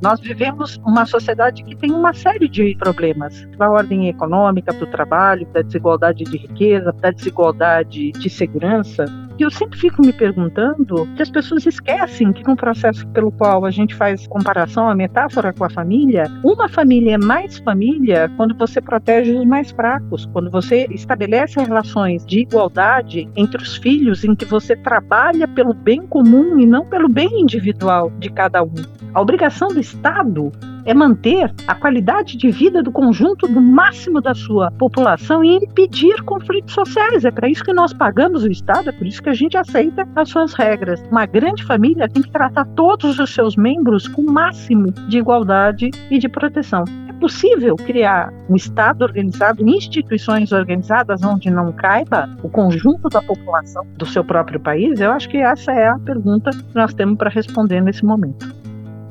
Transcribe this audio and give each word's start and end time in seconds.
Nós 0.00 0.20
vivemos 0.20 0.76
uma 0.86 1.04
sociedade 1.04 1.64
que 1.64 1.74
tem 1.76 1.90
uma 1.90 2.14
série 2.14 2.48
de 2.48 2.76
problemas, 2.76 3.46
da 3.56 3.68
ordem 3.68 4.08
econômica, 4.08 4.72
do 4.72 4.86
trabalho, 4.86 5.46
da 5.52 5.60
desigualdade 5.60 6.24
de 6.24 6.36
riqueza, 6.36 6.92
da 6.92 7.10
desigualdade 7.10 8.12
de 8.12 8.30
segurança. 8.30 9.04
E 9.38 9.42
eu 9.42 9.50
sempre 9.52 9.78
fico 9.78 10.04
me 10.04 10.12
perguntando 10.12 11.06
que 11.14 11.22
as 11.22 11.30
pessoas 11.30 11.64
esquecem 11.64 12.32
que 12.32 12.44
no 12.44 12.56
processo 12.56 13.06
pelo 13.08 13.30
qual 13.30 13.64
a 13.64 13.70
gente 13.70 13.94
faz 13.94 14.26
comparação, 14.26 14.88
a 14.88 14.96
metáfora 14.96 15.52
com 15.52 15.64
a 15.64 15.70
família, 15.70 16.24
uma 16.44 16.68
família 16.68 17.14
é 17.14 17.18
mais 17.18 17.58
família 17.58 18.28
quando 18.36 18.56
você 18.56 18.80
protege 18.80 19.32
os 19.32 19.46
mais 19.46 19.70
fracos, 19.70 20.26
quando 20.32 20.50
você 20.50 20.88
estabelece 20.90 21.60
relações 21.60 22.26
de 22.26 22.40
igualdade 22.40 23.30
entre 23.36 23.62
os 23.62 23.76
filhos, 23.76 24.24
em 24.24 24.34
que 24.34 24.44
você 24.44 24.74
trabalha 24.74 25.46
pelo 25.46 25.72
bem 25.72 26.04
comum 26.04 26.58
e 26.58 26.66
não 26.66 26.84
pelo 26.84 27.08
bem 27.08 27.40
individual 27.40 28.10
de 28.18 28.30
cada 28.30 28.64
um. 28.64 28.74
A 29.14 29.20
obrigação 29.20 29.68
do 29.68 29.78
Estado 29.78 30.50
é 30.88 30.94
manter 30.94 31.52
a 31.66 31.74
qualidade 31.74 32.34
de 32.38 32.50
vida 32.50 32.82
do 32.82 32.90
conjunto 32.90 33.46
do 33.46 33.60
máximo 33.60 34.22
da 34.22 34.34
sua 34.34 34.70
população 34.70 35.44
e 35.44 35.56
impedir 35.56 36.22
conflitos 36.22 36.72
sociais. 36.72 37.26
É 37.26 37.30
para 37.30 37.46
isso 37.46 37.62
que 37.62 37.74
nós 37.74 37.92
pagamos 37.92 38.42
o 38.42 38.50
Estado, 38.50 38.88
é 38.88 38.92
por 38.92 39.06
isso 39.06 39.22
que 39.22 39.28
a 39.28 39.34
gente 39.34 39.54
aceita 39.54 40.08
as 40.16 40.30
suas 40.30 40.54
regras. 40.54 41.02
Uma 41.10 41.26
grande 41.26 41.62
família 41.62 42.08
tem 42.08 42.22
que 42.22 42.30
tratar 42.30 42.64
todos 42.74 43.18
os 43.18 43.34
seus 43.34 43.54
membros 43.54 44.08
com 44.08 44.22
o 44.22 44.32
máximo 44.32 44.90
de 45.08 45.18
igualdade 45.18 45.90
e 46.10 46.18
de 46.18 46.26
proteção. 46.26 46.84
É 47.06 47.12
possível 47.20 47.76
criar 47.76 48.32
um 48.48 48.56
Estado 48.56 49.02
organizado, 49.02 49.68
instituições 49.68 50.52
organizadas 50.52 51.22
onde 51.22 51.50
não 51.50 51.70
caiba 51.70 52.30
o 52.42 52.48
conjunto 52.48 53.10
da 53.10 53.20
população 53.20 53.86
do 53.98 54.06
seu 54.06 54.24
próprio 54.24 54.58
país? 54.58 54.98
Eu 55.00 55.10
acho 55.12 55.28
que 55.28 55.36
essa 55.36 55.70
é 55.70 55.86
a 55.86 55.98
pergunta 55.98 56.50
que 56.50 56.74
nós 56.74 56.94
temos 56.94 57.18
para 57.18 57.28
responder 57.28 57.82
nesse 57.82 58.06
momento. 58.06 58.57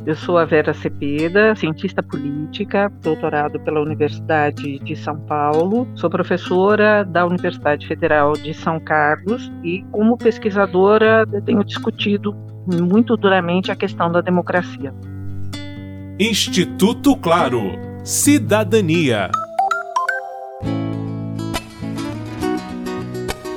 Eu 0.07 0.15
sou 0.15 0.37
a 0.37 0.45
Vera 0.45 0.73
Cepeda, 0.73 1.53
cientista 1.53 2.01
política, 2.01 2.89
doutorado 3.03 3.59
pela 3.59 3.81
Universidade 3.81 4.79
de 4.79 4.95
São 4.95 5.19
Paulo. 5.19 5.85
Sou 5.95 6.09
professora 6.09 7.03
da 7.03 7.25
Universidade 7.25 7.85
Federal 7.85 8.31
de 8.31 8.53
São 8.53 8.79
Carlos 8.79 9.51
e, 9.65 9.83
como 9.91 10.17
pesquisadora, 10.17 11.27
tenho 11.45 11.61
discutido 11.61 12.33
muito 12.65 13.17
duramente 13.17 13.69
a 13.69 13.75
questão 13.75 14.09
da 14.09 14.21
democracia. 14.21 14.93
Instituto 16.17 17.13
Claro. 17.17 17.73
Cidadania. 18.01 19.29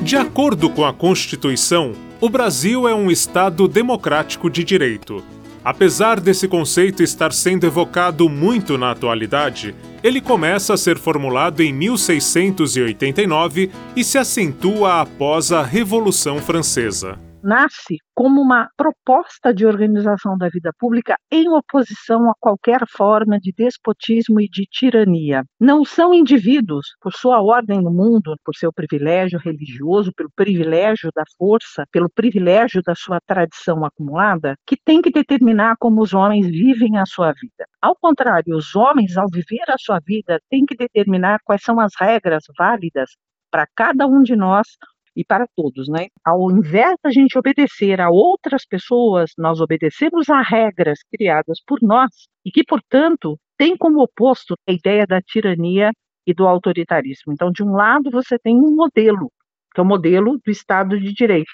De 0.03 0.17
acordo 0.17 0.69
com 0.69 0.85
a 0.85 0.93
Constituição, 0.93 1.93
o 2.21 2.29
Brasil 2.29 2.89
é 2.89 2.95
um 2.95 3.09
Estado 3.09 3.69
democrático 3.69 4.51
de 4.51 4.65
direito. 4.65 5.23
Apesar 5.71 6.19
desse 6.19 6.49
conceito 6.49 7.01
estar 7.01 7.33
sendo 7.33 7.65
evocado 7.65 8.29
muito 8.29 8.77
na 8.77 8.91
atualidade, 8.91 9.73
ele 10.03 10.21
começa 10.21 10.75
a 10.75 10.77
ser 10.77 10.99
formulado 10.99 11.63
em 11.63 11.73
1689 11.73 13.71
e 13.95 14.03
se 14.03 14.19
acentua 14.19 15.01
após 15.01 15.53
a 15.53 15.63
Revolução 15.63 16.39
Francesa 16.39 17.30
nasce 17.43 17.99
como 18.15 18.41
uma 18.41 18.69
proposta 18.77 19.53
de 19.53 19.65
organização 19.65 20.37
da 20.37 20.49
vida 20.49 20.71
pública 20.79 21.17
em 21.31 21.49
oposição 21.49 22.31
a 22.31 22.35
qualquer 22.39 22.81
forma 22.89 23.39
de 23.39 23.53
despotismo 23.57 24.41
e 24.41 24.49
de 24.49 24.67
tirania. 24.71 25.45
Não 25.59 25.85
são 25.85 26.13
indivíduos, 26.13 26.87
por 27.01 27.13
sua 27.13 27.41
ordem 27.43 27.81
no 27.81 27.91
mundo, 27.91 28.37
por 28.45 28.55
seu 28.55 28.73
privilégio 28.73 29.39
religioso, 29.39 30.13
pelo 30.15 30.31
privilégio 30.35 31.11
da 31.15 31.25
força, 31.39 31.85
pelo 31.91 32.11
privilégio 32.11 32.83
da 32.83 32.95
sua 32.95 33.19
tradição 33.27 33.85
acumulada, 33.85 34.55
que 34.67 34.77
tem 34.85 35.01
que 35.01 35.11
determinar 35.11 35.77
como 35.79 36.03
os 36.03 36.13
homens 36.13 36.47
vivem 36.47 36.99
a 36.99 37.07
sua 37.07 37.33
vida. 37.33 37.67
Ao 37.81 37.97
contrário, 37.97 38.57
os 38.57 38.75
homens, 38.77 39.17
ao 39.17 39.27
viver 39.33 39.65
a 39.69 39.79
sua 39.79 39.99
vida, 40.05 40.39
têm 40.51 40.67
que 40.67 40.77
determinar 40.77 41.39
quais 41.45 41.63
são 41.63 41.81
as 41.81 41.93
regras 41.99 42.45
válidas 42.59 43.11
para 43.51 43.67
cada 43.75 44.07
um 44.07 44.23
de 44.23 44.37
nós 44.37 44.69
e 45.17 45.25
para 45.25 45.47
todos, 45.57 45.89
né? 45.89 46.07
Ao 46.25 46.51
invés 46.51 46.95
da 47.03 47.11
gente 47.11 47.39
obedecer 47.39 48.01
a 48.01 48.11
outras 48.11 48.65
pessoas, 48.67 49.33
nós 49.37 49.61
obedecemos 49.61 50.29
a 50.29 50.41
regras 50.41 51.01
criadas 51.13 51.59
por 51.67 51.79
nós 51.83 52.11
e 52.45 52.51
que, 52.51 52.65
portanto, 52.65 53.37
tem 53.59 53.77
como 53.77 54.03
oposto 54.03 54.55
a 54.69 54.73
ideia 54.73 55.07
da 55.07 55.21
tirania 55.21 55.91
e 56.27 56.33
do 56.33 56.47
autoritarismo. 56.47 57.33
Então, 57.33 57.51
de 57.51 57.63
um 57.63 57.73
lado, 57.73 58.11
você 58.11 58.39
tem 58.39 58.57
um 58.57 58.75
modelo, 58.75 59.31
que 59.75 59.81
é 59.81 59.83
o 59.83 59.87
modelo 59.87 60.39
do 60.45 60.51
Estado 60.51 60.99
de 60.99 61.13
Direito. 61.13 61.51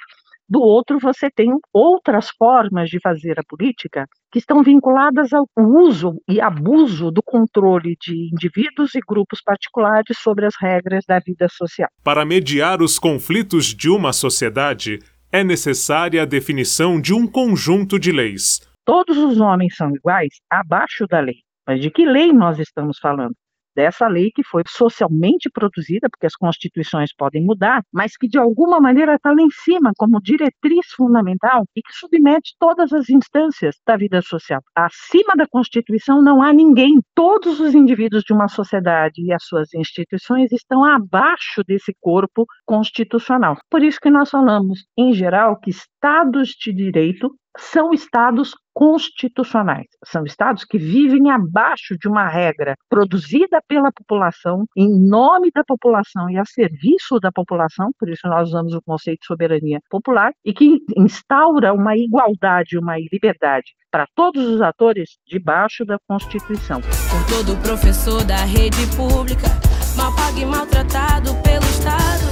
Do 0.49 0.61
outro, 0.61 0.99
você 1.01 1.29
tem 1.29 1.51
outras 1.73 2.31
formas 2.31 2.89
de 2.89 3.01
fazer 3.01 3.39
a 3.39 3.43
política 3.49 4.07
que 4.31 4.39
estão 4.39 4.62
vinculadas 4.62 5.33
ao 5.33 5.45
uso 5.59 6.21
e 6.29 6.41
abuso 6.41 7.11
do 7.11 7.21
controle 7.23 7.97
de 8.01 8.31
indivíduos 8.33 8.95
e 8.95 9.01
grupos 9.01 9.43
particulares 9.43 10.17
sobre 10.19 10.47
as 10.47 10.55
regras 10.61 11.05
da 11.07 11.19
vida 11.19 11.49
social. 11.49 11.89
Para 12.05 12.25
mediar 12.25 12.81
os 12.81 12.97
conflitos 12.99 13.67
de 13.75 13.91
uma 13.91 14.12
sociedade, 14.12 15.01
é 15.33 15.43
necessária 15.43 16.23
a 16.23 16.27
definição 16.27 17.01
de 17.01 17.13
um 17.13 17.27
conjunto 17.27 17.99
de 17.99 18.13
leis. 18.13 18.61
Todos 18.84 19.19
os 19.19 19.41
homens 19.41 19.75
são 19.75 19.91
iguais 19.91 20.34
abaixo 20.49 21.07
da 21.09 21.19
lei. 21.19 21.39
Mas 21.67 21.81
de 21.81 21.91
que 21.91 22.07
lei 22.07 22.33
nós 22.33 22.61
estamos 22.61 22.99
falando? 23.01 23.34
Dessa 23.76 24.09
lei 24.09 24.31
que 24.34 24.42
foi 24.42 24.62
socialmente 24.66 25.50
produzida, 25.50 26.09
porque 26.10 26.26
as 26.26 26.34
constituições 26.34 27.14
podem 27.14 27.44
mudar, 27.44 27.82
mas 27.92 28.16
que 28.16 28.26
de 28.26 28.38
alguma 28.38 28.81
maneira 28.81 29.14
está 29.14 29.31
lá 29.31 29.42
em 29.42 29.50
cima 29.50 29.92
como 29.98 30.20
diretriz 30.20 30.87
fundamental 30.97 31.64
e 31.76 31.82
que 31.82 31.92
submete 31.92 32.54
todas 32.59 32.92
as 32.92 33.10
instâncias 33.10 33.76
da 33.86 33.97
vida 33.97 34.22
social. 34.22 34.62
Acima 34.75 35.34
da 35.36 35.47
Constituição 35.47 36.22
não 36.22 36.42
há 36.42 36.53
ninguém. 36.53 37.00
Todos 37.15 37.60
os 37.60 37.75
indivíduos 37.75 38.22
de 38.25 38.32
uma 38.32 38.48
sociedade 38.48 39.22
e 39.22 39.32
as 39.32 39.44
suas 39.44 39.72
instituições 39.75 40.50
estão 40.53 40.82
abaixo 40.82 41.62
desse 41.66 41.94
corpo 42.00 42.47
constitucional. 42.65 43.56
Por 43.70 43.82
isso 43.82 44.00
que 44.00 44.10
nós 44.10 44.31
falamos, 44.31 44.86
em 44.97 45.12
geral, 45.12 45.60
que 45.60 45.70
estados 45.70 46.50
de 46.50 46.72
direito 46.72 47.31
são 47.59 47.92
estados 47.92 48.54
constitucionais. 48.76 49.87
São 50.04 50.22
estados 50.25 50.62
que 50.62 50.76
vivem 50.76 51.31
abaixo 51.31 51.97
de 51.98 52.06
uma 52.06 52.28
regra 52.28 52.75
produzida 52.91 53.59
pela 53.66 53.91
população, 53.91 54.66
em 54.76 54.87
nome 55.09 55.50
da 55.50 55.64
população 55.64 56.28
e 56.28 56.37
a 56.37 56.44
serviço 56.44 57.19
da 57.19 57.32
população, 57.32 57.88
por 57.98 58.10
isso 58.10 58.28
nós 58.28 58.50
usamos 58.50 58.75
o 58.75 58.82
conceito 58.82 59.20
de 59.20 59.26
soberania 59.28 59.81
popular, 59.88 60.31
e 60.44 60.53
que 60.53 60.76
instaura 60.94 61.72
uma 61.72 61.97
igualdade, 61.97 62.76
uma 62.76 62.98
liberdade 62.98 63.72
para 63.91 64.06
todos 64.15 64.47
os 64.47 64.60
atores 64.60 65.16
debaixo 65.26 65.82
da 65.86 65.97
Constituição. 66.06 66.82
Por 66.82 67.26
todo 67.34 67.62
professor 67.62 68.22
da 68.25 68.44
rede 68.44 68.86
pública, 68.94 69.48
mal 69.97 70.15
pago 70.15 70.38
e 70.38 70.44
maltratado 70.44 71.31
pelo 71.42 71.65
Estado, 71.65 72.28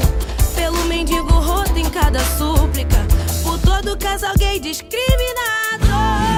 pelo 0.54 0.84
mendigo 0.90 1.32
roto 1.32 1.78
em 1.78 1.90
cada 1.90 2.20
súplica, 2.20 2.98
por 3.42 3.58
todo 3.62 3.98
casal 3.98 4.34
gay 4.38 4.60
discriminado. 4.60 6.33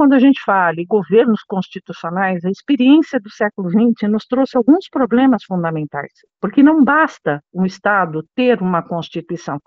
Quando 0.00 0.14
a 0.14 0.18
gente 0.18 0.40
fala 0.42 0.80
em 0.80 0.86
governos 0.86 1.42
constitucionais, 1.42 2.42
a 2.42 2.48
experiência 2.48 3.20
do 3.20 3.28
século 3.28 3.68
XX 3.68 4.08
nos 4.10 4.24
trouxe 4.24 4.56
alguns 4.56 4.88
problemas 4.88 5.44
fundamentais, 5.44 6.10
porque 6.40 6.62
não 6.62 6.82
basta 6.82 7.42
um 7.52 7.66
Estado 7.66 8.24
ter 8.34 8.62
uma 8.62 8.82
Constituição. 8.82 9.58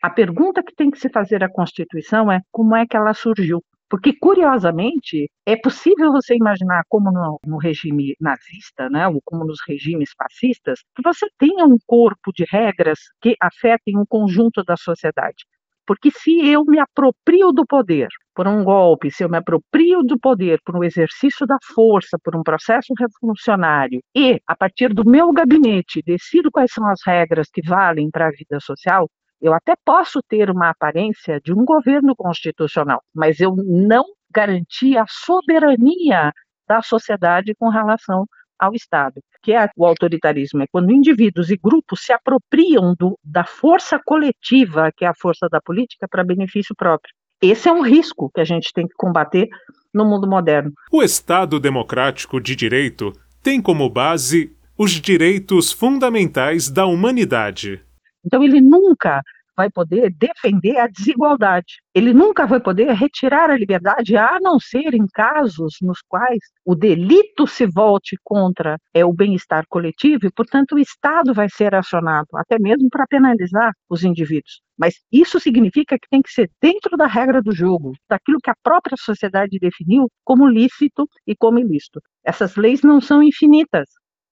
A 0.00 0.08
pergunta 0.08 0.62
que 0.62 0.76
tem 0.76 0.92
que 0.92 0.98
se 1.00 1.10
fazer 1.10 1.42
à 1.42 1.50
Constituição 1.50 2.30
é 2.30 2.38
como 2.52 2.76
é 2.76 2.86
que 2.86 2.96
ela 2.96 3.12
surgiu. 3.12 3.64
Porque, 3.88 4.12
curiosamente, 4.16 5.28
é 5.44 5.56
possível 5.56 6.12
você 6.12 6.36
imaginar 6.36 6.84
como 6.88 7.10
no, 7.10 7.40
no, 7.44 7.58
regime 7.58 8.14
nazista, 8.20 8.88
né, 8.88 9.08
ou 9.08 9.20
como 9.24 9.44
nos 9.44 9.58
regimes 9.66 10.10
fascistas, 10.16 10.84
que 10.94 11.02
você 11.02 11.26
tenha 11.36 11.64
um 11.64 11.78
corpo 11.84 12.30
de 12.32 12.44
regras 12.48 13.00
que 13.20 13.34
afetem 13.42 13.98
um 13.98 14.06
conjunto 14.08 14.62
da 14.62 14.76
sociedade. 14.76 15.44
Porque 15.90 16.08
se 16.12 16.48
eu 16.48 16.64
me 16.64 16.78
aproprio 16.78 17.50
do 17.50 17.66
poder 17.66 18.06
por 18.32 18.46
um 18.46 18.62
golpe, 18.62 19.10
se 19.10 19.24
eu 19.24 19.28
me 19.28 19.38
aproprio 19.38 20.04
do 20.04 20.16
poder 20.16 20.60
por 20.64 20.76
um 20.76 20.84
exercício 20.84 21.44
da 21.44 21.58
força, 21.74 22.16
por 22.22 22.36
um 22.36 22.44
processo 22.44 22.94
revolucionário, 22.96 24.00
e, 24.14 24.40
a 24.46 24.54
partir 24.54 24.94
do 24.94 25.04
meu 25.04 25.32
gabinete, 25.32 26.00
decido 26.06 26.48
quais 26.48 26.72
são 26.72 26.86
as 26.86 27.00
regras 27.04 27.48
que 27.52 27.60
valem 27.60 28.08
para 28.08 28.28
a 28.28 28.30
vida 28.30 28.60
social, 28.60 29.10
eu 29.42 29.52
até 29.52 29.74
posso 29.84 30.20
ter 30.28 30.48
uma 30.48 30.70
aparência 30.70 31.40
de 31.40 31.52
um 31.52 31.64
governo 31.64 32.14
constitucional, 32.14 33.02
mas 33.12 33.40
eu 33.40 33.56
não 33.56 34.04
garanti 34.32 34.96
a 34.96 35.06
soberania 35.08 36.32
da 36.68 36.80
sociedade 36.82 37.52
com 37.58 37.68
relação 37.68 38.26
ao 38.60 38.74
Estado, 38.74 39.20
que 39.42 39.52
é 39.52 39.68
o 39.76 39.86
autoritarismo, 39.86 40.62
é 40.62 40.66
quando 40.70 40.92
indivíduos 40.92 41.50
e 41.50 41.56
grupos 41.56 42.04
se 42.04 42.12
apropriam 42.12 42.94
do, 42.98 43.18
da 43.24 43.44
força 43.44 43.98
coletiva, 44.04 44.90
que 44.94 45.04
é 45.04 45.08
a 45.08 45.14
força 45.14 45.48
da 45.50 45.60
política, 45.60 46.06
para 46.08 46.22
benefício 46.22 46.74
próprio. 46.76 47.12
Esse 47.40 47.68
é 47.68 47.72
um 47.72 47.80
risco 47.80 48.30
que 48.34 48.40
a 48.40 48.44
gente 48.44 48.70
tem 48.74 48.86
que 48.86 48.94
combater 48.94 49.48
no 49.94 50.04
mundo 50.04 50.28
moderno. 50.28 50.72
O 50.92 51.02
Estado 51.02 51.58
democrático 51.58 52.38
de 52.38 52.54
direito 52.54 53.12
tem 53.42 53.62
como 53.62 53.88
base 53.88 54.54
os 54.76 54.92
direitos 54.92 55.72
fundamentais 55.72 56.68
da 56.68 56.84
humanidade. 56.84 57.82
Então, 58.24 58.42
ele 58.42 58.60
nunca 58.60 59.22
vai 59.56 59.70
poder 59.70 60.10
defender 60.10 60.78
a 60.78 60.86
desigualdade. 60.86 61.80
Ele 61.94 62.12
nunca 62.12 62.46
vai 62.46 62.60
poder 62.60 62.92
retirar 62.92 63.50
a 63.50 63.56
liberdade, 63.56 64.16
a 64.16 64.38
não 64.40 64.58
ser 64.58 64.94
em 64.94 65.06
casos 65.06 65.76
nos 65.82 66.00
quais 66.08 66.40
o 66.64 66.74
delito 66.74 67.46
se 67.46 67.66
volte 67.66 68.16
contra 68.22 68.78
é, 68.94 69.04
o 69.04 69.12
bem-estar 69.12 69.64
coletivo 69.68 70.26
e, 70.26 70.32
portanto, 70.32 70.74
o 70.74 70.78
Estado 70.78 71.34
vai 71.34 71.48
ser 71.48 71.74
acionado, 71.74 72.28
até 72.34 72.58
mesmo 72.58 72.88
para 72.90 73.06
penalizar 73.06 73.72
os 73.88 74.04
indivíduos. 74.04 74.60
Mas 74.78 74.94
isso 75.12 75.38
significa 75.38 75.98
que 75.98 76.08
tem 76.08 76.22
que 76.22 76.32
ser 76.32 76.50
dentro 76.60 76.96
da 76.96 77.06
regra 77.06 77.42
do 77.42 77.52
jogo, 77.52 77.92
daquilo 78.08 78.38
que 78.42 78.50
a 78.50 78.56
própria 78.62 78.96
sociedade 78.98 79.58
definiu 79.58 80.08
como 80.24 80.48
lícito 80.48 81.06
e 81.26 81.36
como 81.36 81.58
ilícito. 81.58 82.00
Essas 82.24 82.56
leis 82.56 82.82
não 82.82 83.00
são 83.00 83.22
infinitas. 83.22 83.88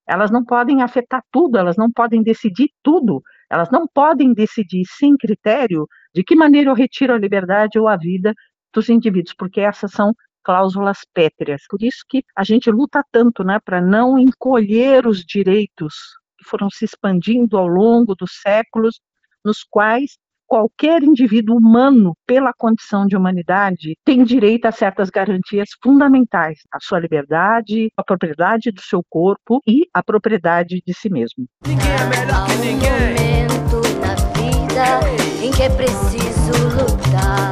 Elas 0.07 0.31
não 0.31 0.43
podem 0.43 0.81
afetar 0.81 1.23
tudo, 1.31 1.59
elas 1.59 1.77
não 1.77 1.93
podem 1.93 2.23
decidir 2.23 2.71
tudo, 2.83 3.23
elas 3.51 3.71
não 3.71 3.87
podem 3.87 4.33
decidir 4.35 4.85
sem 4.87 5.17
critério 5.17 5.87
de 6.15 6.23
que 6.23 6.37
maneira 6.37 6.71
eu 6.71 6.75
retiro 6.75 7.13
a 7.13 7.19
liberdade 7.19 7.79
ou 7.79 7.89
a 7.89 7.97
vida 7.97 8.35
dos 8.73 8.89
indivíduos, 8.89 9.35
porque 9.37 9.61
essas 9.61 9.91
são 9.93 10.13
cláusulas 10.43 11.01
pétreas. 11.13 11.63
Por 11.69 11.83
isso 11.83 12.05
que 12.09 12.23
a 12.37 12.45
gente 12.45 12.71
luta 12.71 13.03
tanto 13.11 13.45
né, 13.45 13.59
para 13.65 13.81
não 13.81 14.19
encolher 14.19 15.07
os 15.07 15.25
direitos 15.25 15.95
que 16.39 16.49
foram 16.49 16.71
se 16.71 16.85
expandindo 16.85 17.57
ao 17.57 17.67
longo 17.67 18.15
dos 18.15 18.41
séculos, 18.41 19.01
nos 19.45 19.65
quais 19.69 20.19
qualquer 20.49 21.03
indivíduo 21.03 21.57
humano, 21.57 22.17
pela 22.27 22.53
condição 22.57 23.07
de 23.07 23.15
humanidade, 23.15 23.95
tem 24.05 24.25
direito 24.25 24.65
a 24.65 24.73
certas 24.73 25.11
garantias 25.11 25.69
fundamentais: 25.83 26.59
a 26.73 26.79
sua 26.81 26.99
liberdade, 26.99 27.91
a 27.97 28.03
propriedade 28.03 28.73
do 28.73 28.81
seu 28.81 29.03
corpo 29.09 29.61
e 29.67 29.87
a 29.93 30.03
propriedade 30.03 30.81
de 30.85 30.95
si 30.95 31.11
mesmo. 31.11 31.47
Ninguém 31.67 31.91
é 31.91 32.07
melhor 32.07 32.47
que 32.47 32.57
ninguém. 32.57 33.29
momento 33.49 33.83
na 34.01 34.15
vida 34.33 35.45
em 35.45 35.51
que 35.51 35.63
é 35.63 35.71
preciso 35.71 36.53
lutar. 36.75 37.51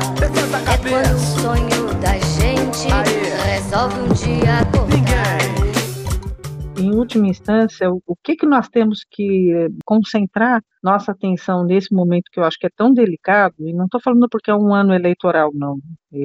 É 0.72 0.88
quando 0.88 1.14
o 1.14 1.18
sonho 1.18 1.94
da 2.00 2.18
gente 2.18 2.88
resolve 3.44 4.00
um 4.00 4.08
dia 4.08 4.60
acordar 4.60 5.05
última 6.96 7.26
instância, 7.28 7.90
o, 7.90 8.16
que, 8.22 8.36
que 8.36 8.46
nós 8.46 8.68
temos 8.68 9.04
que 9.10 9.52
eh, 9.52 9.68
concentrar 9.84 10.62
nossa 10.82 11.12
atenção 11.12 11.64
nesse 11.64 11.94
momento 11.94 12.30
que 12.32 12.38
eu 12.38 12.44
acho 12.44 12.58
que 12.58 12.66
é 12.66 12.70
tão 12.74 12.92
delicado, 12.92 13.54
e 13.60 13.72
não 13.72 13.86
estou 13.86 14.00
falando 14.00 14.28
porque 14.30 14.50
é 14.50 14.54
um 14.54 14.74
ano 14.74 14.94
eleitoral, 14.94 15.50
não, 15.54 15.78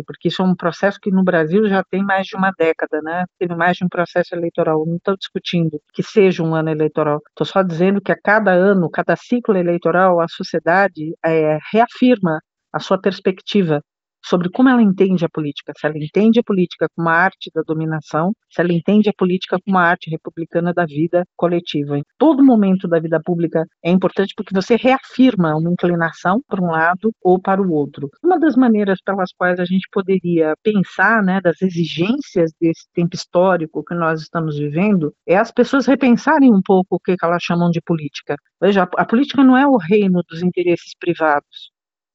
porque 0.06 0.28
isso 0.30 0.42
é 0.42 0.46
um 0.46 0.56
processo 0.56 1.00
que 1.02 1.12
no 1.12 1.24
Brasil 1.24 1.68
já 1.68 1.84
tem 1.84 2.04
mais 2.04 2.28
de 2.28 2.36
uma 2.36 2.52
década, 2.58 3.02
né? 3.02 3.26
Teve 3.40 3.56
mais 3.56 3.78
de 3.78 3.86
um 3.86 3.90
processo 3.90 4.36
eleitoral. 4.36 4.86
Não 4.86 4.98
estou 4.98 5.18
discutindo 5.18 5.80
que 5.94 6.04
seja 6.04 6.44
um 6.44 6.56
ano 6.56 6.70
eleitoral. 6.70 7.20
Estou 7.30 7.46
só 7.46 7.64
dizendo 7.64 8.02
que 8.02 8.12
a 8.12 8.18
cada 8.22 8.52
ano, 8.52 8.90
cada 8.90 9.16
ciclo 9.16 9.58
eleitoral, 9.58 10.20
a 10.20 10.28
sociedade 10.28 11.14
é, 11.26 11.58
reafirma 11.74 12.40
a 12.74 12.80
sua 12.80 13.00
perspectiva 13.00 13.82
sobre 14.24 14.50
como 14.50 14.70
ela 14.70 14.82
entende 14.82 15.26
a 15.26 15.30
política, 15.30 15.74
se 15.78 15.86
ela 15.86 15.98
entende 15.98 16.40
a 16.40 16.44
política 16.44 16.88
como 16.96 17.08
uma 17.08 17.16
arte 17.16 17.52
da 17.54 17.62
dominação, 17.66 18.32
se 18.50 18.62
ela 18.62 18.74
entende 18.74 19.10
a 19.10 19.14
política 19.18 19.58
como 19.64 19.78
uma 19.78 19.86
arte 19.86 20.10
republicana 20.10 20.74
da 20.74 20.86
vida 20.86 21.24
coletiva. 21.36 21.98
Em 21.98 22.04
todo 22.18 22.44
momento 22.44 22.88
da 22.88 23.00
vida 23.00 23.20
pública 23.24 23.66
é 23.84 23.92
importante 23.92 24.34
porque 24.36 24.54
você 24.54 24.76
reafirma 24.76 25.56
uma 25.56 25.72
inclinação 25.72 26.42
para 26.48 26.62
um 26.62 26.72
lado 26.72 27.12
ou 27.24 27.40
para 27.40 27.62
o 27.62 27.72
outro. 27.72 28.10
Uma 28.24 28.40
das 28.40 28.56
maneiras 28.56 29.00
pelas 29.04 29.32
quais 29.34 29.60
a 29.60 29.66
gente 29.66 29.88
poderia 29.92 30.54
pensar, 30.64 31.24
né, 31.24 31.40
das 31.42 31.62
exigências 31.62 32.52
desse 32.60 32.88
tempo 32.94 33.16
histórico 33.16 33.84
que 33.84 33.96
nós 33.96 34.22
estamos 34.22 34.58
vivendo, 34.58 35.14
é 35.28 35.38
as 35.38 35.52
pessoas 35.52 35.86
repensarem 35.86 36.52
um 36.54 36.62
pouco 36.62 36.96
o 36.96 37.00
que 37.00 37.16
elas 37.22 37.44
chamam 37.44 37.70
de 37.70 37.82
política. 37.82 38.36
Veja, 38.62 38.84
a 38.84 39.06
política 39.06 39.44
não 39.44 39.58
é 39.58 39.66
o 39.68 39.78
reino 39.78 40.22
dos 40.30 40.42
interesses 40.42 40.94
privados. 41.00 41.72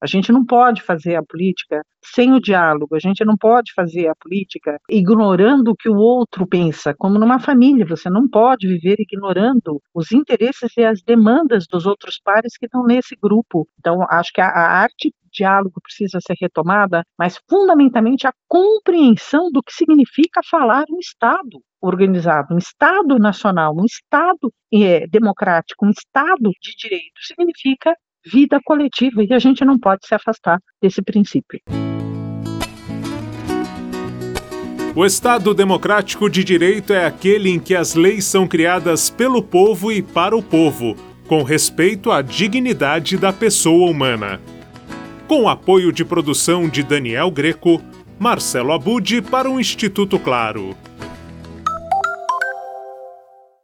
A 0.06 0.08
gente 0.08 0.30
não 0.30 0.46
pode 0.46 0.82
fazer 0.82 1.16
a 1.16 1.22
política 1.24 1.82
sem 2.14 2.32
o 2.32 2.38
diálogo, 2.40 2.94
a 2.94 3.00
gente 3.00 3.24
não 3.24 3.36
pode 3.36 3.72
fazer 3.74 4.06
a 4.06 4.14
política 4.14 4.78
ignorando 4.88 5.72
o 5.72 5.74
que 5.74 5.88
o 5.88 5.96
outro 5.96 6.46
pensa, 6.46 6.94
como 6.96 7.18
numa 7.18 7.40
família, 7.40 7.84
você 7.84 8.08
não 8.08 8.28
pode 8.28 8.68
viver 8.68 9.00
ignorando 9.00 9.82
os 9.92 10.12
interesses 10.12 10.70
e 10.76 10.84
as 10.84 11.02
demandas 11.02 11.66
dos 11.68 11.86
outros 11.86 12.20
pares 12.22 12.56
que 12.56 12.66
estão 12.66 12.84
nesse 12.84 13.16
grupo. 13.20 13.66
Então, 13.80 14.06
acho 14.08 14.30
que 14.32 14.40
a, 14.40 14.46
a 14.46 14.80
arte 14.82 15.12
diálogo 15.32 15.80
precisa 15.82 16.20
ser 16.24 16.36
retomada, 16.40 17.02
mas 17.18 17.40
fundamentalmente 17.50 18.28
a 18.28 18.32
compreensão 18.48 19.50
do 19.50 19.60
que 19.60 19.72
significa 19.72 20.40
falar 20.48 20.84
um 20.88 21.00
Estado 21.00 21.60
organizado, 21.80 22.54
um 22.54 22.58
Estado 22.58 23.18
nacional, 23.18 23.74
um 23.76 23.84
Estado 23.84 24.52
é, 24.72 25.06
democrático, 25.08 25.84
um 25.84 25.90
Estado 25.90 26.50
de 26.62 26.76
direito, 26.76 27.20
significa 27.22 27.94
vida 28.32 28.60
coletiva 28.64 29.22
e 29.22 29.32
a 29.32 29.38
gente 29.38 29.64
não 29.64 29.78
pode 29.78 30.06
se 30.06 30.14
afastar 30.14 30.58
desse 30.82 31.02
princípio. 31.02 31.60
O 34.94 35.04
Estado 35.04 35.52
democrático 35.52 36.30
de 36.30 36.42
direito 36.42 36.92
é 36.92 37.04
aquele 37.04 37.50
em 37.50 37.58
que 37.58 37.74
as 37.74 37.94
leis 37.94 38.24
são 38.24 38.48
criadas 38.48 39.10
pelo 39.10 39.42
povo 39.42 39.92
e 39.92 40.00
para 40.00 40.34
o 40.34 40.42
povo, 40.42 40.96
com 41.28 41.42
respeito 41.42 42.10
à 42.10 42.22
dignidade 42.22 43.18
da 43.18 43.30
pessoa 43.30 43.90
humana. 43.90 44.40
Com 45.28 45.48
apoio 45.50 45.92
de 45.92 46.02
produção 46.02 46.66
de 46.66 46.82
Daniel 46.82 47.30
Greco, 47.30 47.82
Marcelo 48.18 48.72
Abude 48.72 49.20
para 49.20 49.50
o 49.50 49.60
Instituto 49.60 50.18
Claro. 50.18 50.74